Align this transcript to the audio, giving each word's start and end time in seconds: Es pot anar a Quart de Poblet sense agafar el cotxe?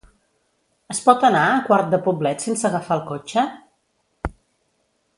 Es 0.93 1.01
pot 1.09 1.25
anar 1.29 1.43
a 1.49 1.59
Quart 1.69 1.93
de 1.93 1.99
Poblet 2.07 2.47
sense 2.47 2.67
agafar 2.73 2.99
el 3.01 3.07
cotxe? 3.13 3.47